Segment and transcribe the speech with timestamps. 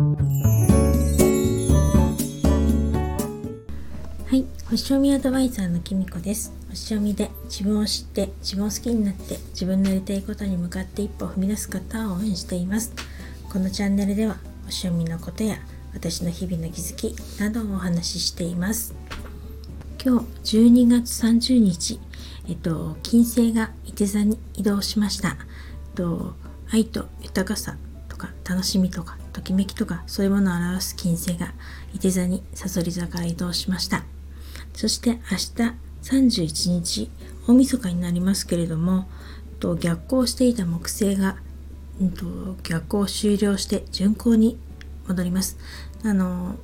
[0.00, 0.06] は
[4.32, 6.54] い星読みアドバイザーのきみこです。
[6.70, 12.94] 星読みで自分を知って自分を好きになって自分のやりたいことに向かって一歩踏み出す方を応援しています。
[13.52, 15.58] このチャンネルでは星読みのことや
[15.92, 18.94] 私の日々の気づきなどをお話ししています。
[20.02, 22.00] 今日12月30日
[22.48, 25.36] えっと金星が伊手座に移動しました、えっ
[25.94, 26.34] と、
[26.72, 27.76] 愛と豊かさ
[28.08, 31.52] とか楽しみとかときめきとかそういうものを表す金星が
[31.94, 34.04] 伊手座にさそり座から移動しました。
[34.74, 37.10] そして明日31日
[37.46, 39.08] 大晦日になりますけれども
[39.58, 41.36] と逆行していた木星が、
[42.00, 44.58] うんと、逆行終了して巡行に
[45.06, 45.58] 戻ります。
[46.02, 46.56] あの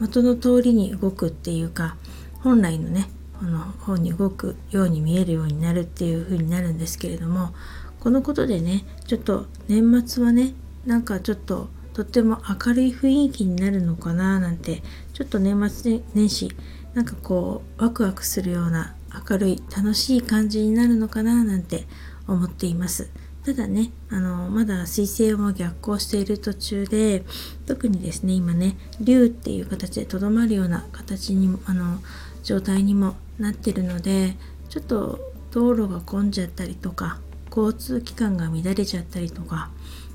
[0.00, 1.96] 元の通りに動くっていうか
[2.42, 7.52] 本来のねこの方に動くように見えるようになるっていう風になるんですけれども
[8.00, 10.54] このことでねちょっと年末はね
[10.86, 14.84] なんかちょっととっても明るい雰囲気になるのかななんて
[15.14, 16.52] ちょっと年末年始
[16.94, 18.94] なんかこうワクワクするような
[19.28, 21.88] 明るい楽しい感じになるのかななんて
[22.28, 23.10] 思っています。
[23.44, 27.24] ただねあのまだ彗星も逆行している途中で
[27.66, 31.98] 特にですね今ね竜っていう形でとどまるような形にあの
[32.44, 34.36] 状態にもなってるので
[34.68, 35.18] ちょっと
[35.50, 37.18] 道路が混んじゃったりとか
[37.58, 39.70] 交通機関が乱れちゃったりとか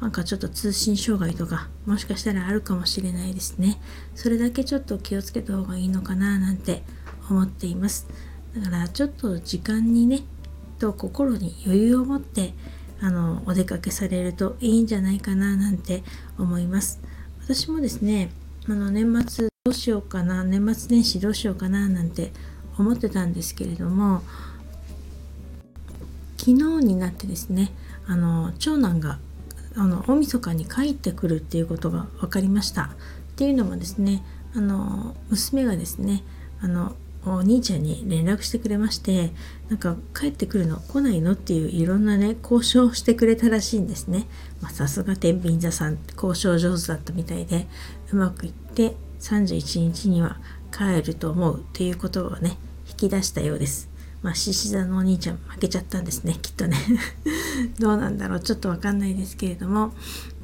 [0.00, 3.80] なんかちょっと通信障害とかもしかしたらあるかもしれないですね。
[4.14, 6.82] それだけちょっと気をつけた方がいいのかななんて
[7.30, 8.06] 思っています。
[8.54, 10.22] だからちょっと時間にね
[10.78, 12.52] と心に余裕を持って
[13.00, 16.02] あのお出かけされるといいんじゃないかななんて
[16.38, 17.00] 思います。
[17.40, 18.30] 私もですね
[18.68, 22.32] あの年末どうしようかな年末年始どうしようかななんて
[22.78, 24.22] 思ってたんですけれども
[26.46, 27.72] 昨日になってですね
[28.06, 29.18] あの長男が
[29.74, 32.84] あの大晦日に帰ってくるっていうことが分かりました。
[32.84, 32.88] っ
[33.34, 34.22] ていうのもですね
[34.54, 36.22] あの娘がですね
[36.60, 39.32] あのお兄ちゃんに連絡してくれまして
[39.68, 44.28] なんか帰ってくるの来ないのっていういろんなね交渉してくれたらしいんですね。
[44.70, 47.66] さすが天秤座さん交渉上手だったみたいで
[48.12, 50.38] うまくいって31日には
[50.70, 52.56] 帰ると思うっていうことをね
[52.88, 53.95] 引き出したようです。
[54.22, 56.76] まあ獅子座のお兄ちゃん負けちゃったんですねきっとね。
[57.78, 59.94] どうなんだろうちょっとわかんないですけれども。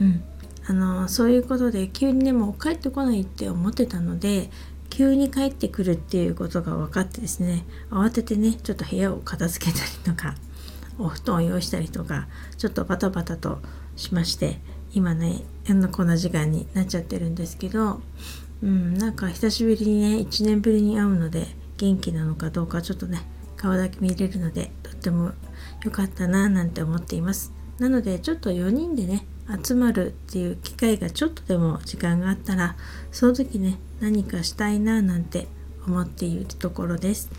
[0.00, 0.22] うん。
[0.68, 4.50] あのそういうことで急にねもう帰ってこないって思ってたので
[4.90, 10.34] 急に帰ってくるっていうことが分かってですね慌ててねちょっと部屋を片付けたりとか
[10.98, 13.60] お布団を用意したりとかちょっとバタバタと
[13.96, 14.58] しまして
[14.92, 15.42] 今ね
[15.92, 18.00] こんな時間になっちゃってるんですけど、
[18.62, 21.46] うん、なんか久しぶりにね1年ぶりに会うので
[21.76, 23.22] 元気なのかどうかちょっとね
[23.58, 25.32] 顔だけ見れるのでとっても
[25.84, 27.52] 良かったななんて思っています。
[27.78, 29.26] なのでちょっと4人でね
[29.64, 32.76] 集まるっていう機会がちょっとでも時間があったら
[33.12, 35.46] その時ね何かしたいななんて
[35.86, 37.30] 思っているところです。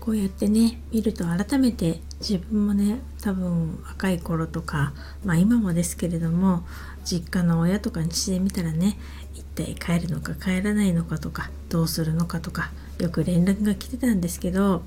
[0.00, 4.92] こうやってね見ると改めて自分もね多分若い頃とか
[5.24, 6.64] まあ今もですけれども
[7.04, 8.98] 実家の親とかにしてみたらね
[9.34, 14.82] 一体帰るのか帰らないのかとかどうするのかとかよく連絡が来てたんですけど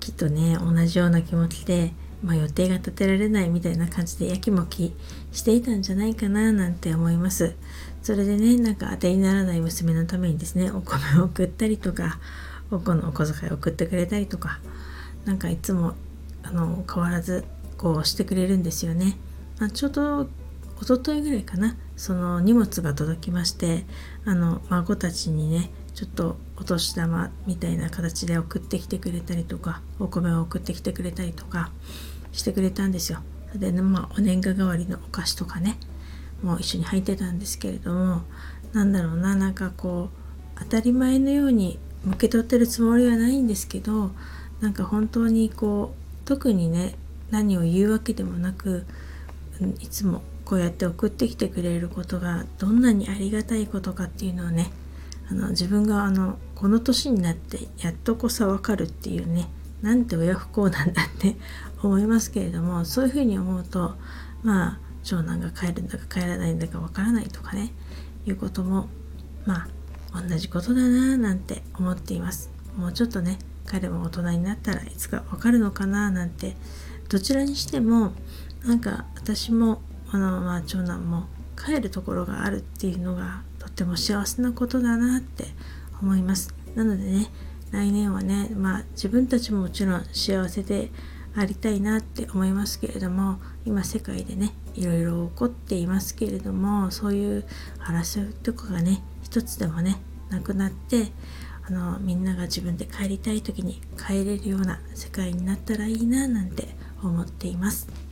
[0.00, 1.92] きっとね同じような気持ちで、
[2.22, 4.94] まあ、予定が立てられないみたいな感じでやきもき
[5.32, 7.54] していたんじゃないかななんて思います。
[8.02, 12.20] それでねなんか当てにならない娘のためにですねお米を送ったりとか
[12.70, 14.60] お子のお小遣いを送ってくれたりとか
[15.24, 15.94] なんかいつも
[16.44, 17.44] あの変わらず
[17.76, 19.18] こうしてくれるんですよね、
[19.58, 20.28] まあ、ちょうど
[20.80, 23.84] 一昨日ぐらいかなその荷物が届きまして
[24.24, 31.70] あの孫たちにねちょっとお年玉みたいな形で送ってきてくれたりとかお米を送ってきてくれたりとか
[32.32, 33.20] してくれたんですよ。
[33.54, 35.78] で、まあお年賀代わりのお菓子とかね
[36.42, 38.22] もう一緒に入ってたんですけれども
[38.74, 44.10] なんだろうななんかこう当たり前のように受け取ってるつもりはないんですけど
[44.60, 46.94] なんか本当にこう特にね
[47.30, 48.84] 何を言うわけでもなく
[49.80, 54.70] いつもこうやって送ってきてくれることがどんなにありがたいことかっていうのをね
[55.30, 59.48] あの自分があのこの年になってやっとこさ分かるっていうね
[59.82, 61.36] なんて親不幸なんだって
[61.82, 63.96] 思いますけれどもそういうふうに思うと
[64.42, 67.72] まあ長男が帰るんだか帰らないんだか分からないとかね
[68.26, 68.88] いうことも
[69.44, 69.68] ま
[70.12, 72.50] あ同じことだななんて思っています。
[72.76, 76.56] もうちょっとね彼も大人になったらいつか分かるのかななんて
[77.08, 78.12] どちらにしても
[78.64, 81.26] なんか私もあの、まあ、長男も
[81.56, 83.42] 帰るところがあるっていうのが
[83.76, 85.44] っても幸せなことだなって
[86.00, 86.54] 思います。
[86.74, 87.26] なのでね
[87.72, 90.90] 来年はねまあ自分たちももちろん幸せで
[91.34, 97.44] ありたいなって思いますけれども今世界でねいろいろ起こっていますけれどもそういう
[97.80, 100.00] 争いとかがね一つでもね
[100.30, 101.12] なくなって
[101.68, 106.68] あのみんなが自分で帰りたい時に帰れるような世界になったらいいななんて
[107.02, 108.05] 思っています。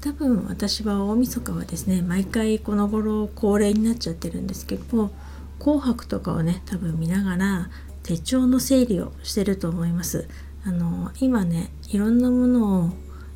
[0.00, 5.10] 多分私は大晦日はですね毎回この頃恒例になっちゃってるんですけど
[5.58, 7.68] 紅白とかをね多分見ながら
[8.04, 10.28] 手帳の整理をしてると思います。
[10.64, 12.90] あの今ねいろんなものを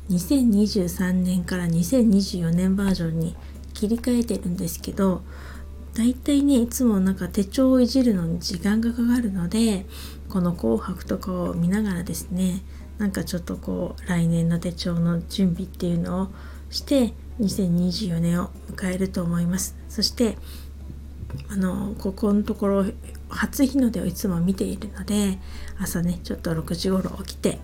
[0.09, 3.35] 2023年から2024年バージョンに
[3.73, 5.21] 切り替えてるんですけど
[5.95, 9.85] だいたいねいつもなんか手帳をいじるのに時間がかかるので
[10.29, 12.63] この「紅白」とかを見ながらですね
[12.97, 16.27] なんかちょっとこう来年の手帳の準備っていうのを
[16.73, 19.75] して2024年を迎えると思います。
[19.89, 20.37] そして
[21.49, 22.85] あのここのところ
[23.29, 25.39] 初日の出をいつも見ているので
[25.79, 27.59] 朝ねちょっと6時頃起きて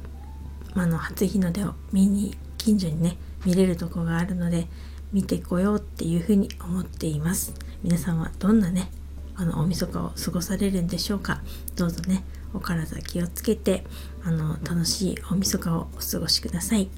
[0.73, 4.67] あの初日の出を見に近所にね見れるとこがあるので
[5.13, 7.53] 見てこようっていうふうに思っています。
[7.83, 8.91] 皆さんはどんなね
[9.35, 11.41] あの大晦日を過ごされるんでしょうか。
[11.75, 12.23] どうぞね
[12.53, 13.85] お体気をつけて
[14.23, 16.89] あの楽しい大晦日をお過ごしください。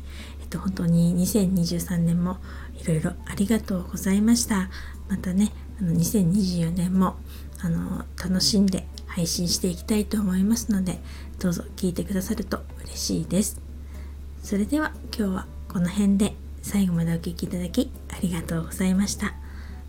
[0.41, 2.37] えっと本当に2023年も
[2.81, 4.69] いろいろありがとうございました。
[5.09, 7.15] またねあの2024年も
[7.61, 10.99] あの楽しんで配信していきたいと思いますので
[11.39, 13.59] どうぞ聞いてくださると嬉しいです。
[14.43, 19.33] それでは今日はこの辺で最後までお聴きいただきありがとうございました。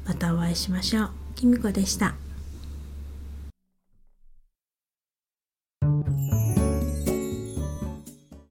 [0.06, 1.10] またお会いしましょう。
[1.34, 2.31] きみこでした。